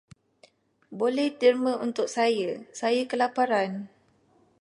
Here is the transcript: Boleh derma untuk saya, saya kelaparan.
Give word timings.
Boleh 0.99 1.27
derma 1.41 1.73
untuk 1.87 2.07
saya, 2.15 2.49
saya 2.79 3.01
kelaparan. 3.11 3.71